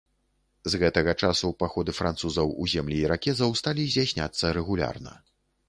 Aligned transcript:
З 0.73 0.79
гэтага 0.83 1.13
часу 1.27 1.51
паходы 1.63 1.91
французаў 1.99 2.47
у 2.65 2.67
землі 2.75 2.97
іракезаў 3.05 3.55
сталі 3.63 3.87
здзяйсняцца 3.93 4.55
рэгулярна. 4.61 5.17